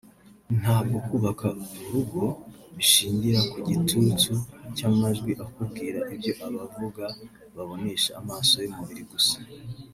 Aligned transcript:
ntabwo 0.59 0.97
kubaka 1.07 1.47
urugo 1.83 2.25
bishingira 2.75 3.39
ku 3.51 3.57
gitutu 3.67 4.31
cy’amajwi 4.75 5.31
akubwira 5.45 5.99
ibyo 6.13 6.33
abavuga 6.47 7.05
babonesha 7.55 8.11
amaso 8.21 8.55
y’umubiri 8.63 9.03
gusa 9.13 9.37